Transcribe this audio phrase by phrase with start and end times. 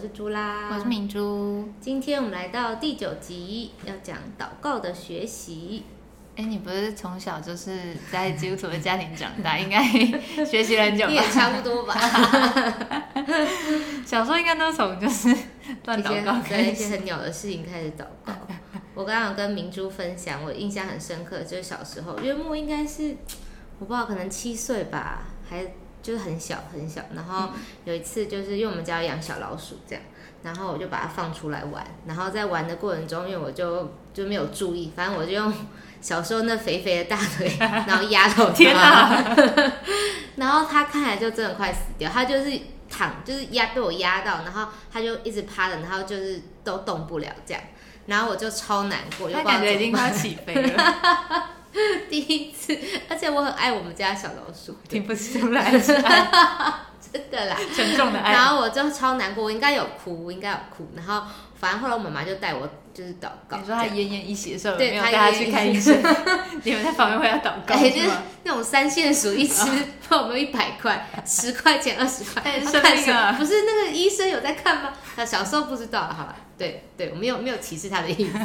[0.00, 1.68] 是朱拉，我是明珠。
[1.78, 5.84] 今天我们来到第九集，要讲祷告的学习。
[6.36, 9.84] 哎，你不是从小就是在基督徒的家庭长大，应该
[10.46, 11.12] 学习了很久吧？
[11.12, 11.94] 也差不多吧。
[14.06, 15.36] 小时候应该都从就是
[15.84, 18.32] 乱祷告开始，一些很鸟的事情开始祷告。
[18.94, 23.18] 我刚刚跟明珠分享，我印象很深刻，就是小时候，月末应该是
[23.78, 25.74] 我不知道，可能七岁吧，还。
[26.02, 27.50] 就是很小很小，然后
[27.84, 30.02] 有一次就是因为我们家养小老鼠这样，
[30.42, 35.52] 然后我就把它放出来玩，然后在玩的过程中，因为我就就没有注意，反正我就用
[36.00, 39.34] 小时候那肥肥的大腿， 然后压到它，
[40.36, 47.62] 然后它看起来就真的快死掉，它就是躺就是压被我压到，然后它就一直趴着，然后就是都动不了这样，
[48.06, 51.44] 然后我就超难过，就感觉已经快起飞了。
[52.10, 52.76] 第一次，
[53.08, 58.32] 而且我很爱我们家小老鼠，听不出来， 真的啦，沉重的爱。
[58.32, 60.88] 然后我就超难过，我应该有哭，我应该有哭。
[60.96, 61.22] 然后
[61.54, 63.56] 反正后来我妈妈就带我就是祷告。
[63.56, 65.96] 你说他奄奄一息的时候，没有带他去看医生？
[66.62, 68.10] 你们在旁边为她祷告就是
[68.44, 69.66] 那种三线鼠一吃，
[70.10, 72.42] 有没有一百块、十块钱、二十块？
[72.42, 73.32] 看什么？
[73.38, 74.92] 不是那个医生有在看吗？
[75.16, 76.36] 他小时候不知道，好吧。
[76.58, 78.38] 对对，我没有没有歧视他的意思。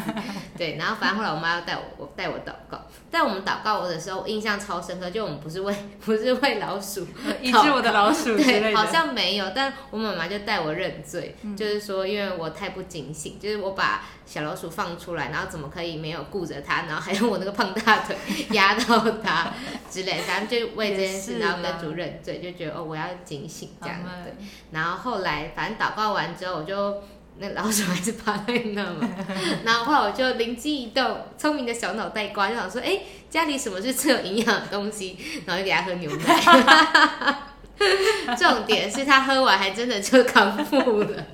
[0.58, 2.80] 对，然后反正后来我妈要带我，我带我祷告。
[3.12, 7.06] 带我们祷告我的时候，我印象超深刻，就我们不是为 不是为老鼠，
[7.42, 9.52] 医治我的老鼠对，好像没有。
[9.54, 18.14] 但我妈妈就带我认罪，就是说因为我太不警醒，就是我把小老鼠放出来，然后怎么可以没有顾着它，然后还用我那个胖大腿
[18.52, 19.53] 压到它
[19.89, 24.36] 之类，反正就为这件事然后跟主认罪，就觉得哦我要警醒这样子。
[24.72, 27.02] 然后后来反正祷告完之后，我就。
[27.38, 29.05] 那老鼠还是趴在那嘛，
[29.66, 35.17] 然后后来我就灵机一动，聪明的小脑袋瓜就想说，哎，家里什么是最有营养的东西？
[35.45, 37.38] 然后就给它喝牛奶。
[38.39, 41.26] 重点是他喝完还真的就康复了，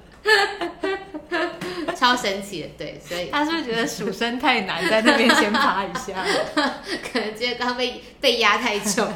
[2.02, 6.26] 超神奇的，对，所以他是不是觉得鼠生太难，在那边先趴一下？
[7.14, 9.08] 可能觉得刚被被压太重，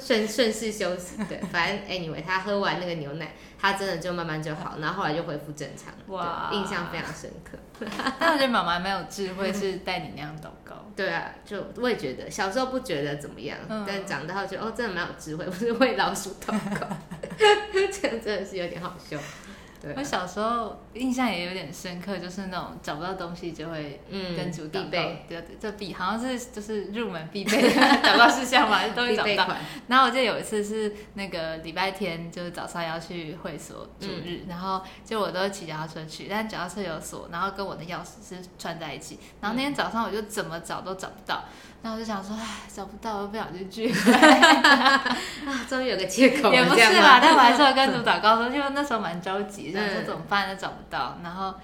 [0.00, 1.16] 顺 顺势休息。
[1.28, 3.30] 对，反正 anyway，他喝完那个牛奶。
[3.62, 5.98] 他真的就慢慢就好，然后后来就恢复正常了。
[6.06, 7.58] 哇，印象非常深刻。
[8.18, 10.90] 但我觉得妈妈蛮有智慧，是带你那样祷告。
[10.96, 16.88] 对啊，就我也觉得，小时候不觉得怎么样，但长大后觉得哦，真的蛮有智慧，不是为老鼠祷告，
[17.36, 19.18] 这样真的是有点好笑。
[19.96, 24.00] 我小时候印象也有点深刻，就是那种找不到东西就会
[24.36, 27.68] 跟主必备，对这必好像是就是入门必备的
[28.02, 29.48] 祷告事项嘛，都会找不到。
[29.88, 41.44] 然后我记得有一次是那个礼拜天，就是早上要去会所主日，然后就我都骑脚踏车去，但脚踏车有锁，然后跟我的钥匙是串在一起，然后那天早上我就怎么找都找不到。
[41.82, 45.16] 然后我就想说，唉，找不到，我不想去聚会 啊，
[45.68, 46.52] 终于有个借口。
[46.52, 51.54] 也不是吧，但我还是要跟组长告诉，因为那时候蛮着急，想说怎么办都找不到，然后。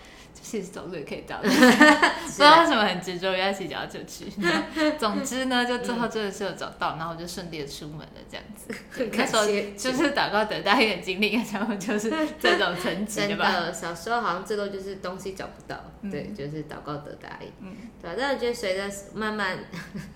[0.49, 4.27] 其实走路也可以到， 不知道为什么很执着要骑脚就去。
[4.97, 8.73] 总之呢，就最后真的是有找到，然后我就顺利的出门了，这样子。
[9.13, 9.45] 那时候
[9.77, 15.77] 就是祷告得大一点经历，然后就是 这种层级真的，小时候好像最多就是东西找不到，
[16.09, 17.51] 对，就是祷告得大一。
[17.61, 18.83] 嗯，对但我觉得随着
[19.15, 19.59] 慢慢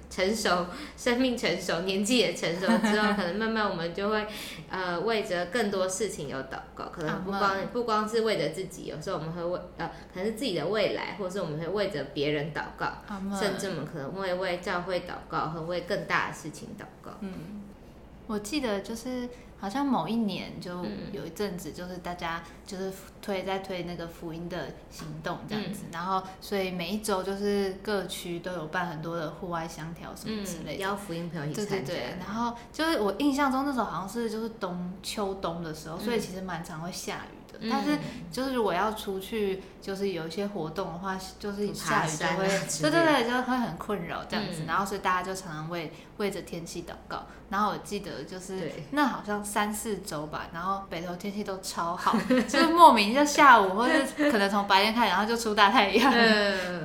[0.09, 0.67] 成熟，
[0.97, 4.25] 生命成熟，年纪也成熟之后，可能慢慢我们就会
[4.71, 9.91] 呃为着更多事情有祷告，可能不光不光是为着自己，有时候我们会为呃。
[10.25, 12.93] 是自己的未来，或者是我们会为着别人祷告，
[13.39, 17.13] 甚至我们可能会为教会祷告，和为更大的事情祷告。
[17.21, 17.63] 嗯，
[18.27, 31.95] 我记得就是好像某一年就有一阵子，就是大家就是推在推那个福音的行动这样子，然后所以每一周就是各区都有办很多的户外香调什么之类的，邀福音朋友一起参加。
[32.19, 37.40] 然后就是我印象中那时候好像是就是冬秋冬的时候，所以其实蛮常会下雨。
[37.69, 37.99] 但是，
[38.31, 42.49] 就是如果要出去，就是有一些活动的话，就是下雨就会，
[42.81, 44.63] 对对对，就会很困扰这样子。
[44.67, 47.27] 然后，所以大家就常常为为着天气祷告。
[47.51, 53.95] 然后我记得就是那好像三四周吧，然后北头天气都超好， 就是莫名就下午或者
[54.31, 56.15] 可能从白天开始，然后就出大太阳，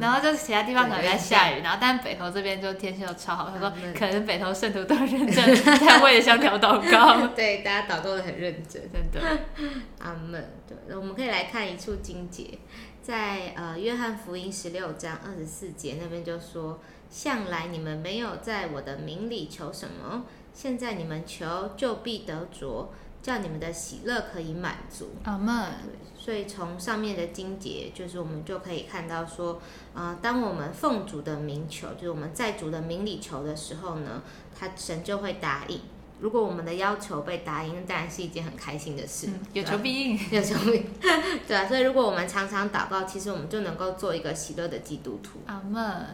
[0.01, 3.51] 然后就其他地方可能在下雨，然后但北头这边就天气都超好。
[3.53, 9.21] 他说可能北头圣徒都认真在为了香条祷告， 对，大家祷告的很认真，真的。
[10.01, 10.43] 阿门。
[10.67, 12.57] 对，我们可以来看一处经节，
[13.01, 16.79] 在呃约翰福音十六章二十四节那边就说：
[17.09, 20.25] 向来你们没有在我的名里求什么。
[20.53, 22.89] 现在你们求，就必得着，
[23.21, 25.09] 叫你们的喜乐可以满足。
[25.23, 25.73] 阿门。
[26.17, 29.61] 所以从上面的经节，就是我们就可以看到说，
[29.93, 34.23] 啊，当我们奉主的名求，就是我们在主的名里求的时候呢，
[34.57, 35.81] 他神就会答应。
[36.19, 39.27] 如果我们的要求被答应，当然是一件很开心的事。
[39.53, 40.85] 有求必应，有求必应，
[41.47, 41.67] 对啊。
[41.67, 45.39] 所以如果我们常常祷告，其实我们就能够做一个喜乐的基督徒。
[45.47, 46.05] 阿门。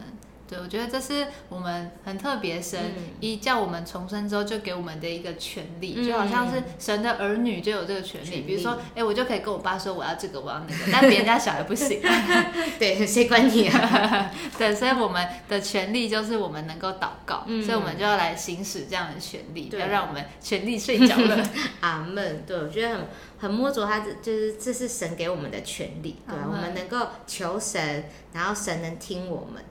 [0.52, 2.78] 对，我觉得这是我们很特别，神
[3.20, 8.42] 一叫我们重生之后就给我们的一个权利，就好像是神的儿女就有这个权利。
[8.42, 12.02] 比如说，哎，我就可以跟我爸说我要这个，我要那个，但别人家小孩不行。
[12.78, 14.30] 对，谁管你啊？
[14.58, 21.48] 对，所以我们的权利就是我们能够祷告，所以我们就要来行使这样的权利，不要让我们权利睡着了。
[21.80, 22.42] 阿门。
[22.46, 23.06] 对，我觉得很
[23.38, 29.62] 很摸着他，就是这是神给我们的权利，对我们能够求神，然后神能听我们。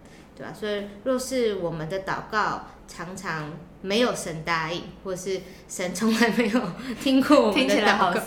[0.42, 0.54] 对吧？
[0.60, 3.52] 所以，若是我们的祷告常常
[3.84, 6.62] 没有神答应，或是神从来没有
[7.00, 8.20] 听过我们的祷告，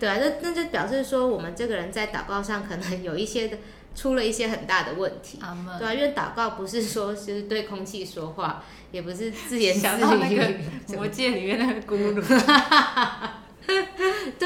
[0.00, 3.58] 对啊，那那就表示说，我们这个人在祷告上可能有一些的
[3.94, 5.38] 出了一些很大的问题，
[5.78, 9.86] 对啊，因为祷告不是说就是对空气说话，也不是自言自
[10.34, 10.56] 语，
[10.96, 12.22] 魔界里面那个咕噜。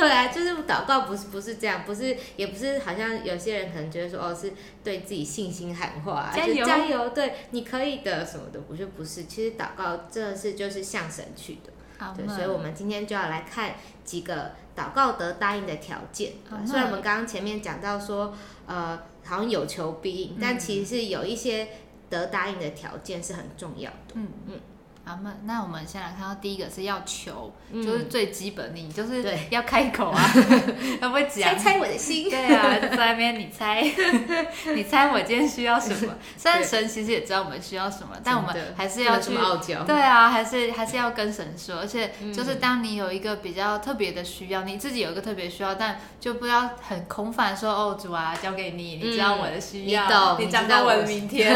[0.03, 4.53] 对啊，就是祷告不是不是这样，不是也不是好像有些人可能觉得说哦是
[4.83, 11.73] 对自己信心喊话，加油加油，对，你可以的什么的，我觉得不是，其实祷告真的是就是向神去的，
[12.17, 16.33] 对，所以我们今天就要来看几个祷告得答应的条件。
[16.67, 18.35] 虽然我们刚刚前面讲到说
[18.67, 21.69] 呃好像有求必应，但其实是有一些
[22.11, 24.15] 得答应的条件是很重要的。
[24.15, 24.61] 嗯嗯。
[25.05, 30.31] 好嘛，那我们先来看到第一个是要求，就是最基本，你就是要开口啊，
[31.03, 31.43] 要不会讲？
[31.43, 32.31] 猜猜我的心。
[32.31, 33.83] 对啊，在那边你猜，
[34.75, 36.15] 你猜我今天需要什么？
[36.39, 39.83] 虽然神其实也知道我们需要什么，但我们还是要去傲娇。
[39.83, 41.81] 对啊，还是还是要跟神说。
[41.81, 51.53] 而且就是当你有一个比较特别的需要，你自己有一个特别需要，但就不要很空泛说哦，主啊，交给你，你知道我的需要，你讲到我的明天。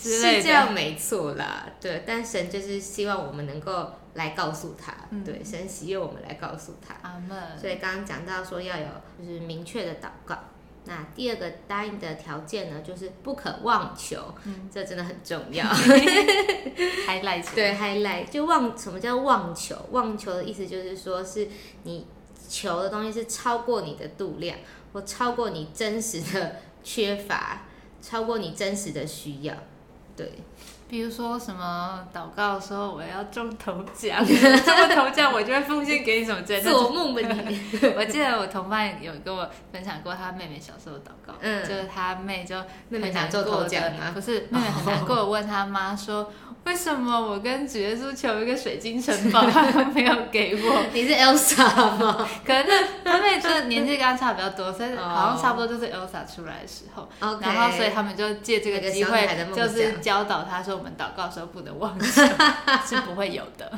[0.00, 6.94] 是这样没错啦，对，但神就是希望我们能够来告诉他，对，神喜悦我们来告诉他。
[7.02, 7.58] 阿门。
[7.58, 8.86] 所以刚刚讲到说要有
[9.18, 10.38] 就是明确的祷告，
[10.84, 14.32] 那第二个答应的条件呢，就是不可妄求，
[14.72, 15.64] 这真的很重要。
[17.06, 19.76] highlight 对 highlight 就妄什么叫妄求？
[19.90, 21.48] 妄求的意思就是说是
[21.82, 22.06] 你
[22.48, 24.56] 求的东西是超过你的度量，
[24.92, 27.66] 或超过你真实的缺乏，
[28.00, 29.54] 超过你真实的需要。
[30.18, 30.32] 对，
[30.88, 36.68] 比如说什么祷告的时候，我要中头奖， 中头奖我就会奉献给你什么之类的？
[36.70, 37.60] 做梦吧你！
[37.96, 42.56] 我记得我同伴有跟我分享过他妹妹小时候祷告，嗯，就是他妹就
[42.88, 44.10] 妹妹想做头奖啊？
[44.12, 46.32] 不是，妹妹很难过，问他妈说。
[46.68, 50.84] 为什么我跟主耶稣求一个水晶城堡， 他都没有给我？
[50.92, 51.64] 你是 Elsa
[51.96, 52.28] 吗？
[52.44, 52.66] 可能
[53.02, 57.08] 他们这年纪跟他差比较多，所以好像差不多就是 Elsa 出来的时候。
[57.40, 59.26] 然后所以他们就借这个机会，
[59.56, 62.06] 就是教导他说，我们祷告的时候不能忘记，
[62.86, 63.72] 是不会有的。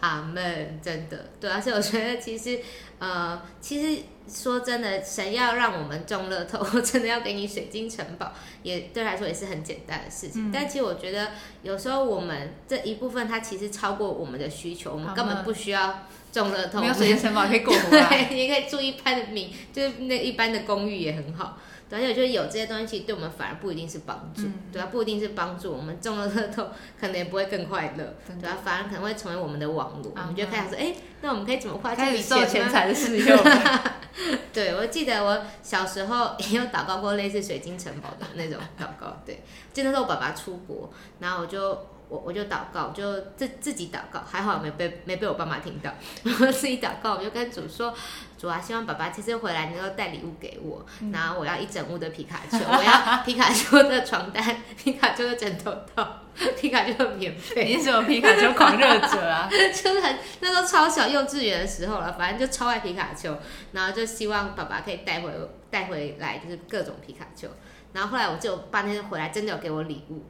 [0.00, 2.60] 阿门，真的对，而且我觉得其实
[2.98, 4.02] 呃，其实。
[4.28, 8.32] 说真的，神要让我们中乐透， 真的要给你水晶城堡，
[8.62, 10.50] 也对来说也是很简单的事情。
[10.52, 11.28] 但其实我觉得，
[11.62, 16.80] 有时候我们这一部分它其实超过我们的需求，我们根本不需要中乐透。
[16.80, 18.08] 没有水晶城堡可以过活啊！
[18.10, 21.58] 对，你可以住一般的民，就是那一般的公寓也很好。
[21.88, 24.42] 而且我觉得有这些东西，其实对我们反而不一定是帮助，
[24.72, 25.72] 对啊，不一定是帮助。
[25.72, 26.64] 我们中了乐透，
[27.00, 30.12] 可能也不会更快乐，对啊，反而可能会成为我们的网络。
[30.16, 30.92] 我们就开始说，哎，
[31.22, 32.46] 那我们可以怎么花这笔钱呢？
[32.46, 33.38] 钱财的使用。
[34.52, 39.20] 对，我记得我小时候也有祷告过类似水晶城堡的那种祷告。
[39.24, 39.42] 对，
[39.72, 41.78] 就那时候我爸爸出国，然后我就。
[42.08, 45.92] 我我就祷告，就自自己祷告，还好没被没被我爸妈听到。
[46.22, 47.92] 然后自己祷告，我就跟主说
[48.38, 50.86] ：“主啊，希望爸爸这次回来能够带礼物给我。
[51.12, 56.22] 然后我要一整屋的皮卡丘，我要皮卡丘的床单、皮卡丘的枕头套、
[56.56, 57.64] 皮卡丘的棉被。
[57.64, 59.48] 你是什么皮卡丘狂热者啊？
[59.50, 63.36] 就是很那时候超小幼稚园的时候了，反正就超爱皮卡丘。
[63.72, 65.32] 然后就希望爸爸可以带回
[65.70, 67.48] 带回来，就是各种皮卡丘。
[67.92, 70.24] 然后后来我就爸那天回来，真的有给我礼物。”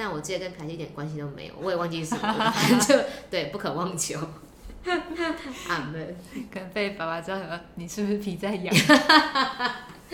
[0.00, 2.98] 但我记得跟凯西一点关系都没有，我也忘记什么了，就
[3.30, 4.18] 对，不可忘求。
[5.68, 6.16] 阿门。
[6.50, 7.60] 可能被爸爸知道什么？
[7.74, 8.74] 你是不是皮在痒？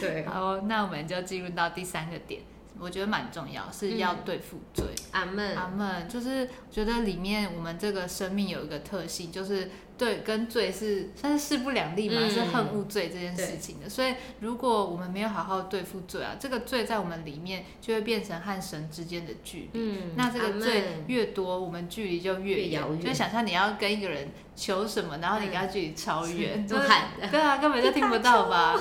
[0.00, 0.24] 对。
[0.26, 2.40] 好，那我们就进入到第三个点，
[2.78, 4.84] 我觉得蛮重要，是要对付罪。
[5.10, 5.56] 阿门。
[5.56, 6.08] 阿门。
[6.08, 12.30] 就是觉得里面我们这个生命有一个特性，就是对跟罪是算是势不两立嘛，嗯。
[12.30, 13.88] 是恨恶罪这件事情的。
[13.88, 19.80] 所以如果我们没有好好对付罪啊，这个罪在我们里面就会变成和神之间的距离。
[19.80, 23.00] 嗯，那这个罪越多，我们距离就越越遥远。
[23.00, 27.40] 就想象你要跟一个人求什么，然后你跟他距离超远，对。
[27.40, 28.78] 啊，根本就听不到吧？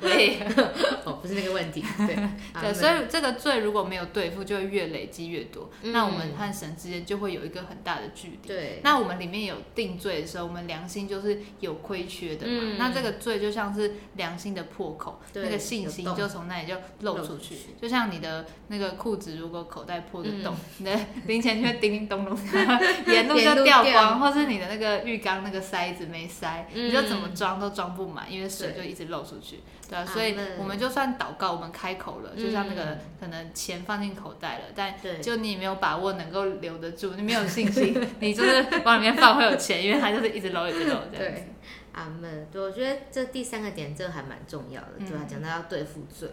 [0.00, 0.38] 对，
[1.04, 2.16] 哦，不是那个问题，对
[2.60, 5.70] 对，所以这个罪如果没有对付，就会越累积越多。
[5.82, 5.92] 嗯。
[5.92, 8.38] 那我们和神之间就会有一个很大的距离。
[8.46, 12.60] 对，那我们里面有定罪的时候，我们良心就是有亏缺的嘛。
[12.62, 12.78] 嗯。
[12.78, 17.56] 那这个罪就像是良心的破口，那个信心就从那里就漏出去。
[17.80, 22.38] 就像你的那个裤子，如果口袋破个洞，你的零钱就会叮叮咚咚，
[23.06, 23.92] 沿路就 沿路掉掉。
[23.92, 26.88] 光，或是你的那个浴缸那个塞子没塞，嗯。
[26.88, 29.60] 你就怎么装都装不满，因为水就一直漏出去。
[29.88, 32.98] 对啊，所以我们就算祷告，我们开口了，就像那个嗯。
[33.22, 41.40] 可能钱放进口袋了，但对就你没有把握能够留得住，你没有信心，你就是往里面放会有钱，因为他就是一直搂一直搂这样子。
[41.40, 41.48] 对，
[41.92, 42.46] 阿门。
[42.50, 46.28] 对，我觉得这第三个点这个还蛮重要的，对吧、嗯讲到要对付罪，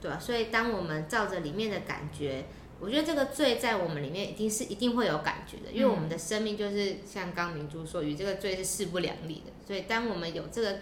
[0.00, 2.44] 对啊、所以当我们照着里面的感觉，
[2.80, 9.52] 我觉得这个罪在我们里面一定是一定会有感觉的，因为我们的生命就是像刚明珠说，与这个罪是势不两立的。
[9.66, 10.78] 所以当我们有这个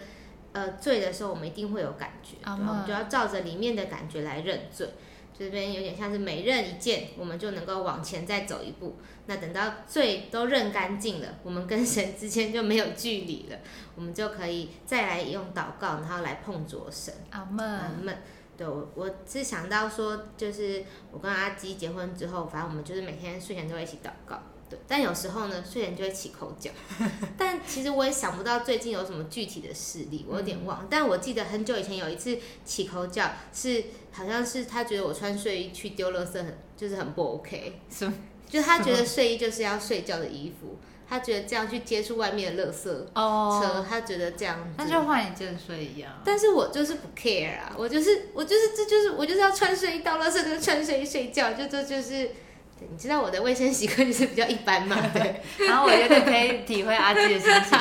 [0.53, 4.87] 呃罪的时候，我们一定会有感觉，对吧、阿我们就要照着里面的感觉来认罪。
[5.41, 8.97] 这边有点像是每认一件，我们就能够往前再走一步。
[9.25, 13.57] 那等到罪都认干净了，我们跟神之间就没有距离了，
[13.95, 17.11] 我们就可以再来用祷告，然后来碰着神。
[17.31, 18.05] 阿门阿门。
[18.05, 18.17] 门。
[18.55, 24.39] 对我，我是想到说，就是我跟阿基结婚之后，反正我们就是每天睡前都会一起祷告。
[24.71, 26.71] 对，但有时候呢，睡前就会起口角。
[27.37, 30.87] 但其实我也想不到最近有什么具体的事例，我有点忘。
[30.89, 38.13] 但我记得很久以前有一次起口角，是好像是他觉得我穿睡衣去丢垃圾很就是很不 OK， 什么？
[38.49, 44.73] 就他觉得睡衣就是要睡觉的衣服，他觉得这样去接触外面的垃圾车，哦，他觉得这样子。
[44.77, 46.19] 那就换一件睡衣啊。
[46.25, 52.31] 但是我就是不 care 啊，我就是我就是这就是我就是要穿睡衣到垃圾就穿睡衣睡觉，就这就是，
[52.81, 57.79] 对你知道我的卫生习惯就是比较一般嘛，对， 然后我有点可以体会阿基的心情。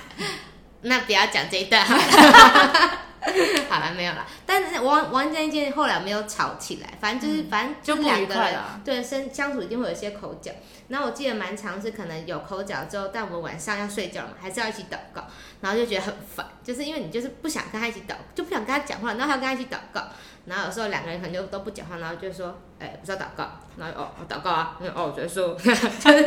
[0.82, 2.98] 那不要讲这一段好了。
[3.68, 4.26] 好了，没有了。
[4.46, 10.50] 但是王王这一件后来没有吵起来，反正就是、反正就两个人对相相处一定会有一些口角。
[10.88, 15.26] 那我记得蛮长是可能有口角之后，但我们晚上要睡觉嘛，还是要一起祷告，
[15.60, 20.08] 然后就觉得很烦，就是因为你就是不想跟他一起祷，就不想跟他讲话，然后还要跟他一起祷告，
[20.46, 26.24] 然后有时候两个人可能就都不讲话，然后就说，哎、不是要祷告，然后哦，我祷告啊，嗯哦，结束，就 是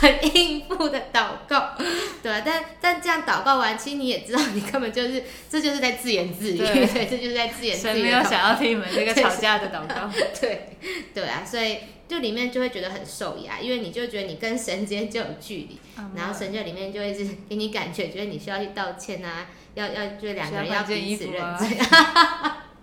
[0.00, 1.74] 很应付的祷告，
[2.22, 8.04] 对啊，但但这样祷告完，其实你也知道，你根本就是这就是在自言自语，对对，这就是在自言自语。
[8.04, 10.10] 没有想要听你们这个吵架的祷告。
[10.40, 10.76] 对
[11.12, 15.78] 对啊，所以就里面就会觉得很受压，因为你就觉得你跟神之间就有距离，
[16.16, 21.68] 然后神就里面就会是给你感觉，觉得你需要去道歉啊，要要就是两个人要彼此认罪。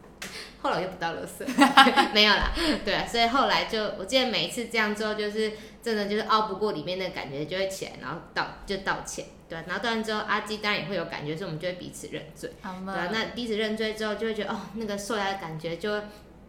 [0.62, 1.46] 后来我又不到垃圾，
[2.14, 2.52] 没有啦，
[2.86, 12.52] 对啊，所以后来就我记得每一次这样之后，就是真的就是熬不过里面的感觉，就会起来，然后道就道歉，对啊，然后道完之后，阿基当然也会有感觉，所以我们就会彼此认罪。
[12.62, 13.10] 阿对啊，门。
[13.12, 16.00] 那彼此认罪之后，就会觉得哦，那个受压的感觉就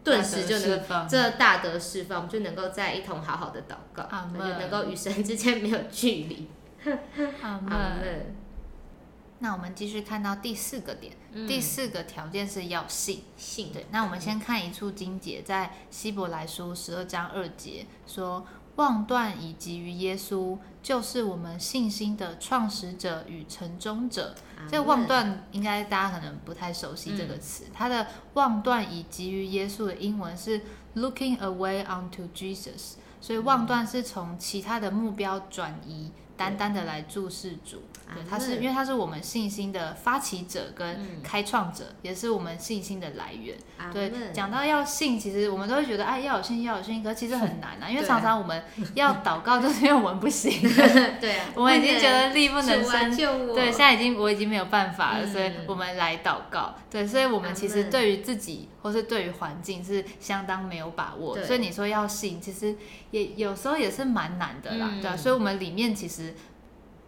[0.03, 0.85] 顿时就能够。
[1.09, 6.47] 这大德释放，我们就能够在一同好好的祷告，阿就能够与神之间没有距离。
[7.41, 8.35] 阿阿门。
[9.43, 9.49] 门。
[9.49, 13.23] 那我们继续看到第四个点，嗯第四个条件是要信。
[13.35, 18.47] 信对，那我们先看一处经节，在希伯来书十二章二节说
[18.77, 24.33] ：“妄断以及于耶稣，就是我们信心的创始者与成终者。”
[24.71, 30.61] 这个妄断应该大家可能不太熟悉这个词，它的妄断以及于耶稣的英文是
[30.95, 37.83] looking away unto Jesus，所以妄断是从其他的目标转移，单单的来注视主。
[38.13, 43.57] 对，他是因为他是我们信心的发起者跟开创者，也是我们信心的来源。
[43.91, 48.61] 对，讲到要信，其实我们都会觉得，哎，要有信，要有信，可是其实很难啊， 因为常常我们
[48.93, 50.51] 要祷告，就是因为我们不行。
[51.19, 52.83] 对啊，我们已经觉得力不能。
[53.55, 56.75] 对，现在已经我已经没有办法了，嗯所以我们来祷告。
[56.91, 62.75] 对，所以我们其实对于自己或是对于环境是相当没有把握，所以你说要信，其实
[63.09, 66.35] 也有时候也是蛮难的啦，嗯对啊，所以我们里面其实。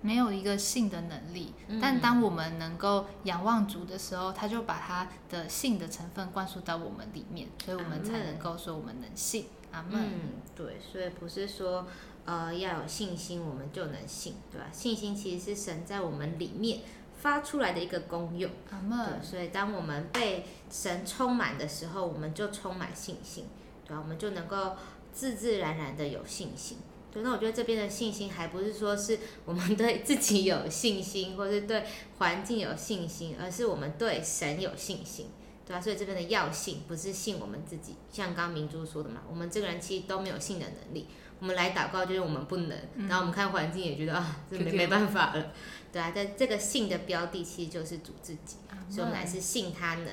[0.02, 9.48] 没有一个信的能力，嗯但当我们能够仰望主的时候，他就把他的信的成分灌输到我们里面，所以我们才能够说我们能信。
[9.72, 10.00] 阿门。
[10.00, 10.20] 嗯，
[10.56, 11.88] 对，所以不是说
[12.26, 14.68] 呃要有信心我们就能信，对吧？
[14.72, 16.82] 信心其实是神在我们里面
[17.26, 18.52] 发出来的一个功用。
[18.70, 23.48] 对，所以当我们被神充满的时候，我们就充满信心，
[23.84, 24.00] 对吧？
[24.00, 24.76] 我们就能够
[25.12, 26.78] 自自然然的有信心。
[27.12, 31.84] 对，那我觉得这边的信心还不是说是我们对自己有信心，或是对
[32.20, 35.26] 环境有信心，而是我们对神有信心，
[35.66, 41.08] 对啊，所以这边的要信不是信我们自己，像刚刚明珠说的嘛，我们这个人其实都没有信的能力，
[41.40, 45.52] 我们来祷告就是我们不能，然后我们看环境也觉得啊，这没没办法了，
[45.92, 48.58] 对啊，但这个信的标的其实就是主自己，
[48.92, 50.08] 所以我们还是信他能，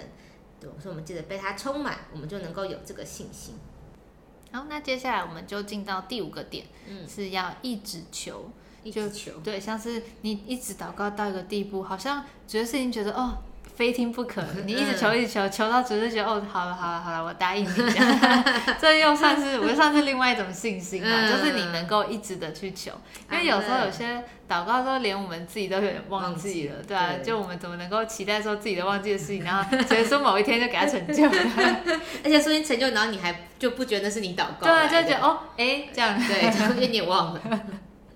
[0.58, 3.56] 对，所以我们记得被他充满，我们就能够有这个信心。
[4.52, 8.50] 好，那接下来我们就进到第五个点，嗯，是要一直求，
[8.82, 13.42] 一直求，对，像是你一直祷告到一个地步，好像觉得事情觉得哦。
[13.82, 17.92] 非听不可， 你一直求一直求，求到只是觉得哦，好了好了好了，我答应你，
[18.80, 22.92] 这又算是我就算是另外一种信心嘛，就是你能够一直的去求，
[23.28, 31.24] 因为有时候有些祷告说连我们自己都有点忘记了，对啊，就我们怎么能够期待说自己都忘记的事情，然后直接说某一天就给他成就，
[32.22, 37.40] 而且说你成就，然后你还就不觉得是你祷告，对，就觉得哦，哎，这样对，就有点忘了。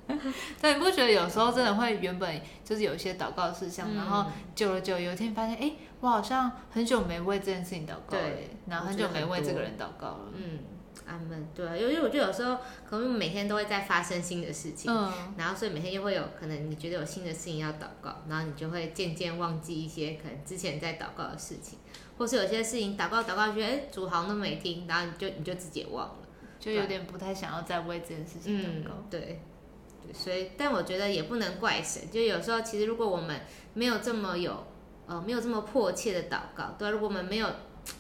[0.63, 10.33] 对，你不觉得有时候真的会原本就是有一些祷告事项，然后久了久，有一天发现，哎，我好像很久没为这件事情祷告，对，然后很久没为这个人祷告了。
[10.35, 10.61] 嗯，
[11.07, 11.49] 阿门。
[11.55, 12.57] 对，因为我觉得有时候
[12.89, 21.79] 可能每天都会在发生新的事情，嗯，然后所以每天又会有可能你觉得有新的事情要祷告，然后你就会渐渐忘记一些可能之前在祷告的事情，
[22.17, 26.17] 或是有些事情祷告祷告觉得哎主好像都没听，然后你就你就自己也忘了，
[26.61, 28.91] 就有点不太想要再为这件事情祷告。
[29.11, 29.43] 对。
[30.15, 32.09] 所以，但我觉得也不能怪谁。
[32.13, 33.41] 就有时候，其实如果我们
[33.75, 34.67] 没有这么有，
[35.07, 37.49] 呃，没有这么迫切的祷告，对，如果我们没有，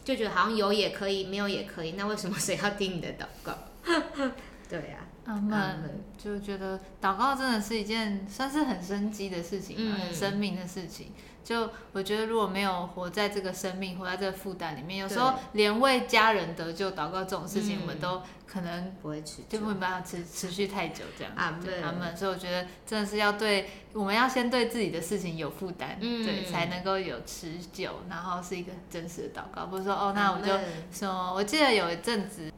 [0.05, 3.57] 就觉得好像有也可以，没有也可以，那为什么谁要听你的祷告？
[4.69, 6.05] 对呀，阿门。
[6.17, 11.13] 就觉得祷告真的是一件算是很生机的事情，很生命的事情。
[11.45, 21.33] 就我觉得，如果没有活在这个生命，活在这个负担里面，有时候连为家人得救祷告这种事情，我们都可能不会持，就没办法持持续太久这样。
[21.37, 22.17] 阿门，阿门。
[22.17, 30.53] 所以我觉得真的是要对，我们要先对自己的事情有负担，对，才能够有持久，然后是一个真实的祷告，不是说哦，那我就
[30.91, 32.51] 说，我记得有一阵子。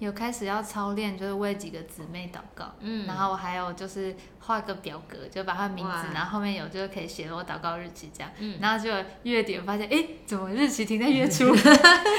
[0.00, 8.90] 有开始要操练，就是为几个姊妹祷告，嗯，然后我还有就是画个表格，就把她名字，然后后面有就是可以写我祷告日期这样，嗯，然后就
[9.22, 11.44] 月底发现，哎，怎么日期停在月初？
[11.54, 11.54] 了，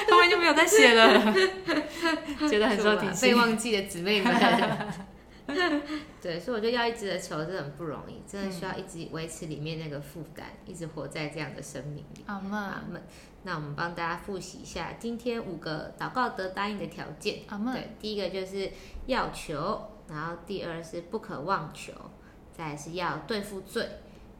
[0.09, 1.33] 后面就没有再写了，
[2.49, 4.33] 觉得很受提被忘记的姊妹们，
[6.21, 13.01] 对，所以我觉得要一直的求真的很不容易，真的需要一直维持里面那个负担，一直活在这样的生命里，阿门。
[13.43, 17.41] 那我们帮大家复习一下今天五个祷告得答应的条件。
[17.47, 18.71] 对，第一个就是
[19.05, 19.79] 要求，
[20.09, 21.93] 然后第二是不可妄求，
[22.51, 23.87] 再是要对付罪，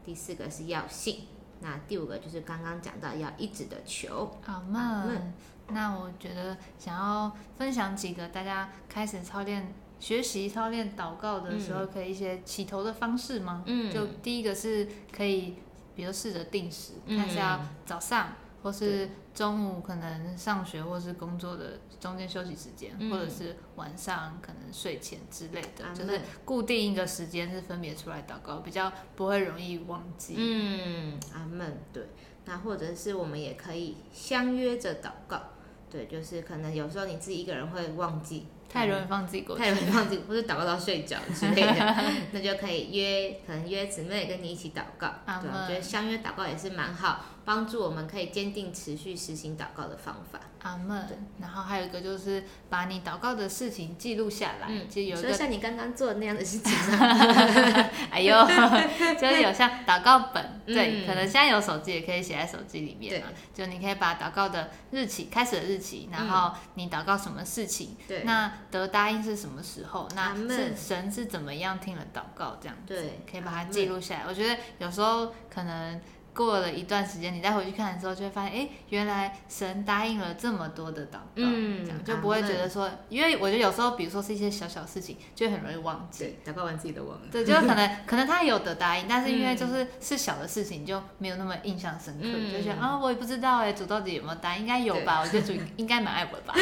[0.03, 1.27] 第四个是要信，
[1.61, 4.35] 那第五个就是刚刚讲到要一直的求。
[4.47, 5.31] 阿门，
[5.67, 13.63] 那我觉得想要分享几个大家开始操练、学习操练祷告的时候，可以一些起头的方式吗？
[13.65, 15.55] 嗯，就第一个是可以，
[15.95, 18.33] 比如试着定时，看是要早上。
[18.63, 30.33] 或是中午可能上学或是工作的中间休息时间，或者是晚上可能睡前之类的，就是固定一个时间是分别出来祷告，比较不会容易忘记。
[30.35, 31.77] 嗯，阿门。
[31.93, 32.07] 对，
[32.45, 35.39] 那或者是我们也可以相约着祷告。
[35.91, 38.47] 对，就是可能有时候你自己一个人会忘记。
[38.75, 41.95] 太容易放自己过，太容易放自己，或者祷告到睡着之类的，
[42.33, 45.07] 那就可以约，可能约姊妹跟你一起祷告。
[45.25, 50.39] 对，我觉得相约祷告也是蛮好，帮助我们可以坚定持续实行祷告的方法。
[50.63, 51.07] 阿门。
[51.39, 56.73] 然后还有一个就是把你祷告的事情记录下来，就有一个像你刚刚做的那样的事情。
[58.09, 58.35] 哎呦，
[59.19, 63.27] 就是有像祷告本，对，可能现在有手机也可以写在手机里面嘛。
[63.53, 70.09] 就你可以把祷告的日期、开始的日期，然后你祷告什么事情，对，那得答应是什么时候？
[70.15, 72.95] 那是神是怎么样听了祷告这样子？
[72.95, 74.23] 对，可以把它记录下来。
[74.27, 76.01] 我觉得有时候可能。
[76.35, 86.35] 过了一段时间，你再回去看的时候，就会发现，哎，原来神答应了这么多的祷告，这样就不会觉得说，因为我觉得有时候，比如说是一些小小事情，就很容易忘记。
[86.45, 87.25] 祷告完自己都忘了。
[87.31, 94.65] 对，就可能 可能他有的答应，但是因为就是是小的事情，就没有那么印象深刻，就觉得啊，我也不知道哎，主到底有没有答应？
[94.65, 95.21] 应该有吧？
[95.21, 96.53] 我觉得主 应该蛮爱我的吧。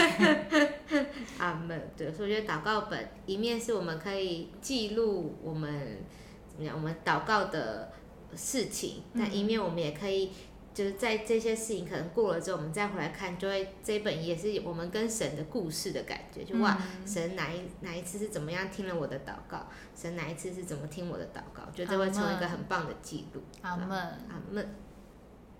[1.39, 1.89] 阿门。
[1.97, 5.99] 对，所以我觉得祷告本一面是我们可以记录我们
[6.47, 7.91] 怎么样，我们祷告的。
[8.37, 10.31] 事情，但一面我们也可以，
[10.73, 23.41] 就是在这些事情可能过了之后，我们再回来看，就会这本也是我们跟神的故事的感觉，就哇，神哪一哪一次是怎么样听了我的祷告，神哪一次是怎么听我的祷告，觉得这会成为一个很棒的记录。
[23.61, 24.75] 阿门，阿门。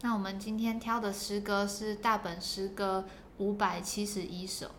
[0.01, 3.05] 那我们今天挑的诗歌是大本诗歌
[3.37, 4.71] 五百七十一首。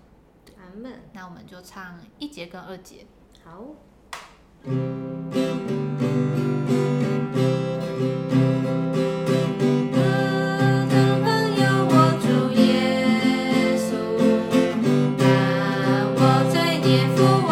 [0.59, 1.00] 阿门。
[1.12, 3.07] 那我们就唱一节跟二节。
[3.42, 3.74] 好。
[16.94, 17.43] fearful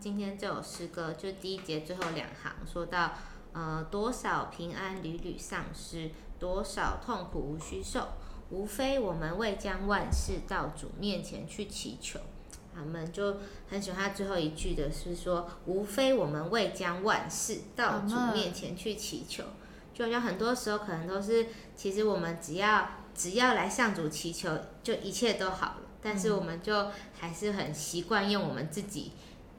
[0.00, 3.12] 今天这首诗歌就第一节最后两行说到，
[3.52, 8.06] 呃，多少平安屡屡丧失，多少痛苦无需受，
[8.50, 12.20] 无非我们未将万事到主面前去祈求。
[12.72, 19.42] 他们就很喜欢他最后一句的是说，无非我们未将万事到主面前去祈求。
[19.92, 25.82] 就好像很多时候可能都是，其实我们只要只要来向主祈求，就一切都好了。
[26.00, 29.10] 但是我们就还是很习惯用我们自己。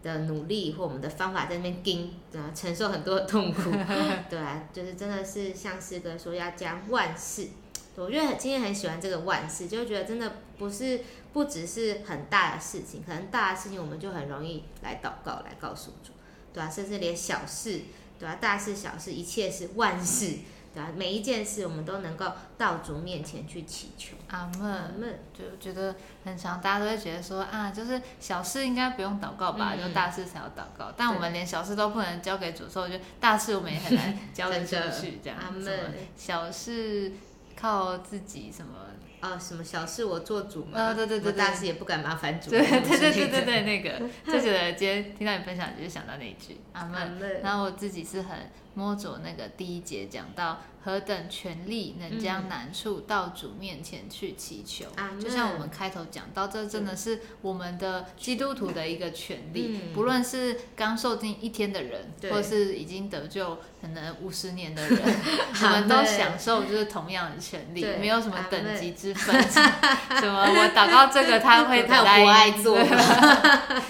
[0.01, 3.69] 的努力或我们的方法在那边盯，对啊，承受很多的痛苦，
[4.29, 7.47] 对啊，就是真的是像师哥说要将万事，
[7.95, 11.01] 我觉得今天很喜欢这个万事，就觉得真的不是
[11.33, 16.13] 不只是很大的事情，可能大的事情我们就很容易来祷告来告诉主，
[16.53, 17.81] 对啊，甚至连小事，
[18.17, 20.37] 对啊，大事小事，一切是万事。
[20.73, 24.15] 对啊，每一件事我们都能够到主面前去祈求。
[24.27, 25.19] 阿门，阿门。
[25.33, 30.93] 就觉得很常，大家都会觉得说啊，就是小事应该不用祷告吧，就大事才要祷告。
[30.95, 35.19] 但我们连小事都不能交给主，所以我觉得大事我们也很难交得出去。
[35.23, 35.93] 这样，阿门。
[36.15, 37.13] 小事
[37.59, 38.73] 靠自己什么？
[39.21, 40.79] 啊，什么小事我做主嘛？
[40.79, 42.51] 啊，对对对，大事也不敢麻烦主。
[42.51, 47.19] 对对对对对对，那个就觉得今天听到你分享，就是想到那一句阿门。
[47.43, 48.37] 然后我自己是很。
[48.73, 54.85] 摸着那个第一节讲到何等权力能将难处到主面前去祈求，
[55.21, 64.97] 就像我们开头讲到，这真的是我们的基督徒的一个权利，不论是刚受尽一天的人，或是已经得救可能五十年的人，
[65.61, 69.35] 我们都享受就是同样的权利，没有什么等级之分。
[69.51, 72.77] 什么我祷告这个他会 他不爱做，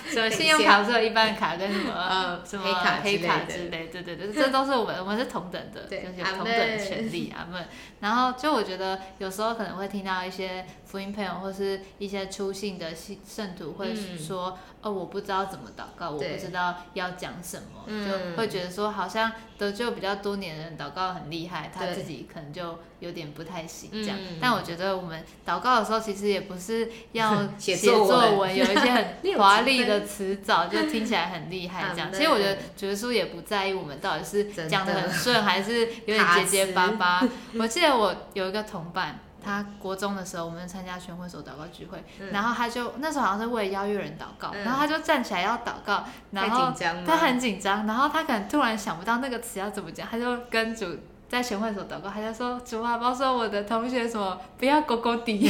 [0.09, 2.65] 什么信用卡是有一般卡跟什么什么
[3.03, 4.68] 黑卡之类，对对对，这都是。
[4.75, 7.65] 我们我们是同等的，就是同等权利阿们。
[7.99, 24.17] 然后就我觉得有时候可能会听到一些福音朋友或是一些出信的信圣徒会说，哦，我不知道怎么祷告，我不知道要讲什么，就会觉得说好像得救比较多年的人祷告很厉害，他自己可能就有点不太行这样。
[24.41, 29.05] 但我觉得我们祷告的时候，其实也不是要 写作文，有一些很
[29.37, 32.11] 华丽的词藻，就听起来很厉害 这样。
[32.11, 37.21] 其实我觉得主耶稣也不在意我们到底是讲的很顺，还是有点结结巴巴。
[37.59, 39.19] 我记得我有一个同伴。
[39.43, 46.71] 他国中的时候，我们参加全会所祷告聚会，然后他就那时候好像是为邀约人祷告，然后他就站起来要祷告，然后
[47.05, 50.97] 他很紧张，然后他可能突然想不到那个词要怎么讲，他就跟主。
[51.29, 55.47] 在全会所祷告，他就说：“主啊，保守我的同学什么，不要勾勾底。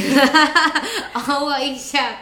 [1.14, 2.14] 哦，我印象，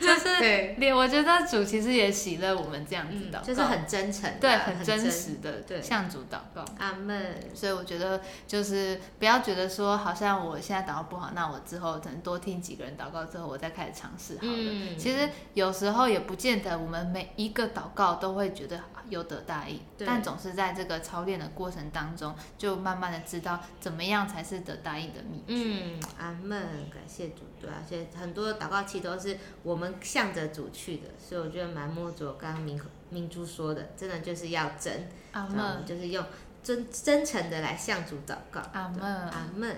[0.00, 6.64] 就是对，我觉得主其实也喜乐我们这样子的，就是很真诚，对，很真实的，对，向主祷告。
[6.78, 7.36] 阿门。
[7.54, 14.96] 所以我觉得就是不要觉得说，好像我现在祷告不好，那我之后可能多听几个人祷告之后，我再开始尝试好了。
[14.98, 18.80] 其实有时候也不见得，我们每一个祷告都会觉得。
[19.08, 25.44] 有得大意，但总是在这个操练的过程当中，就慢慢的知道怎么样才是得大意的秘诀。
[25.48, 26.60] 嗯，阿门，
[26.90, 36.24] 感谢主，对啊，所以很多祷告期都是我们向着主去的，所以我觉得蛮摸着刚刚明明珠说的，真的就是要真，阿门，就是用
[36.62, 38.60] 真真诚的来向主祷告。
[38.72, 39.76] 阿门，阿门。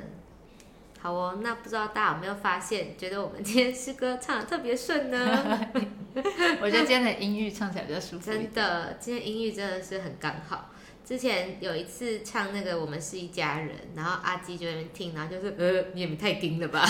[1.01, 5.69] 好哦，那不知道大家有没有发现，觉得我们今天诗歌唱的特别顺呢？
[6.63, 8.31] 我觉得今天的音域唱起来比较舒服。
[8.31, 10.71] 真的，今天音域真的是很刚好。
[11.05, 16.83] 之前有一次唱那个《我们是一家人》，然后阿基就在那边听，然后就是呃，你也太盯了吧？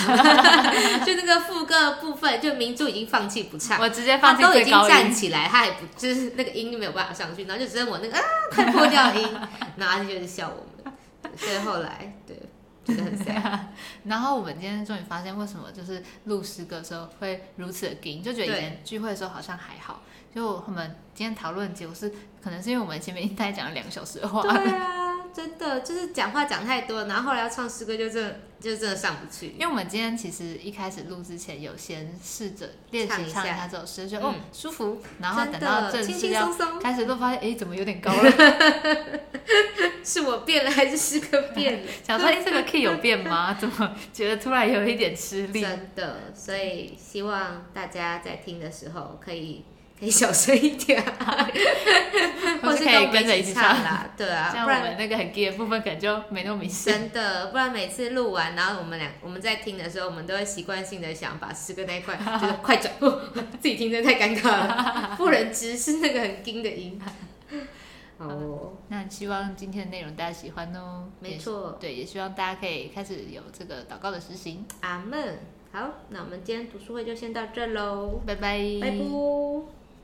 [1.05, 9.27] 就那个副歌部分，就明珠已经放弃不唱，我直接放弃都已经站起来，他也不就是那个音就没有办法上去，然后就只剩我那个啊，快破掉音，
[9.75, 10.93] 然后阿基就是笑我们。
[11.35, 12.37] 所以后来对。
[12.85, 13.59] 觉得很 sad。
[14.05, 20.01] 然后我们今天终于发现，为什么就是录诗歌的时候会如此的紧，就觉得以前聚会的时候好像还好。
[20.33, 22.09] 就我们今天讨论结果是，
[22.43, 24.41] 可能是因为我们前面大概讲了两个小时的话。
[24.41, 25.14] 对啊。
[25.35, 29.47] 真的就是讲话讲太多，然后后来要唱诗歌就真就真的上不去。
[29.47, 38.31] 因为我们今天其实一开始录之前有先试着练习唱一下这首诗，就哦舒服，然后等到正式要开始都，发现哎怎么有点高了？
[40.03, 41.91] 是我变了还是诗歌变了？
[42.07, 43.53] 想说哎这个 key 有变吗？
[43.59, 45.61] 怎么觉得突然有一点吃力？
[45.61, 49.65] 真的，所以希望大家在听的时候可以。
[49.99, 51.01] 可以小声一点，
[52.61, 56.93] 或是可以跟着一起唱啦，对啊， 不然我们那个很 gay 的部分可能就没那么明显。
[56.93, 62.91] 真的，不然每次录完，然后我们俩我们在听的时候，我们都会习惯性的想把诗歌那一块就是快转，
[63.61, 67.01] 自己听真的太尴尬了，不能直视那个很惊的音。
[68.17, 71.07] 哦，那希望今天的内容大家喜欢哦。
[71.19, 74.65] 没错，对，也希望大家可以开始有这个祷告的实行。
[74.81, 75.39] 阿门。
[75.71, 79.84] 好，那我们今天读书会就先到这喽，拜拜，拜拜。